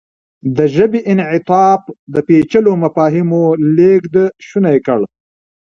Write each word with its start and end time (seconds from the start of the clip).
د 0.57 0.59
ژبې 0.75 0.99
انعطاف 1.11 1.81
د 2.13 2.15
پېچلو 2.27 2.71
مفاهیمو 2.83 3.43
لېږد 3.75 4.15
شونی 4.47 4.77
کړ. 4.85 4.99